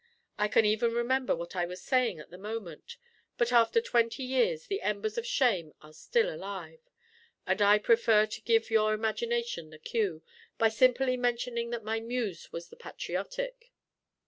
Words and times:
I 0.39 0.47
can 0.47 0.65
even 0.65 0.95
remember 0.95 1.35
what 1.35 1.55
I 1.55 1.67
was 1.67 1.79
saying 1.79 2.17
at 2.19 2.31
the 2.31 2.37
moment; 2.39 2.97
but 3.37 3.51
after 3.51 3.79
twenty 3.79 4.23
years, 4.23 4.65
the 4.65 4.81
embers 4.81 5.15
of 5.15 5.27
shame 5.27 5.75
are 5.83 5.93
still 5.93 6.33
alive; 6.33 6.79
and 7.45 7.61
I 7.61 7.77
prefer 7.77 8.25
to 8.25 8.41
give 8.41 8.71
your 8.71 8.95
imagination 8.95 9.69
the 9.69 9.77
cue, 9.77 10.23
by 10.57 10.69
simply 10.69 11.17
mentioning 11.17 11.69
that 11.69 11.83
my 11.83 11.99
muse 11.99 12.51
was 12.51 12.69
the 12.69 12.77
patriotic. 12.77 13.71